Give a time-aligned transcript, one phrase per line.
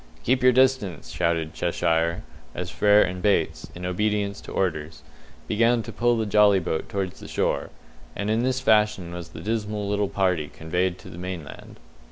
[0.23, 2.23] "Keep your distance!" shouted Cheshire,
[2.55, 5.03] as Frere and Bates, in obedience to orders,
[5.47, 7.69] began to pull the jolly boat towards the shore;
[8.15, 11.77] and in this fashion was the dismal little party conveyed to the mainland.